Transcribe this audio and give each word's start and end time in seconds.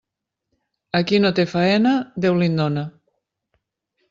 A 0.99 1.01
qui 1.11 1.19
no 1.25 1.31
té 1.41 1.45
faena, 1.51 1.93
Déu 2.27 2.41
li'n 2.41 2.59
dóna. 2.63 2.87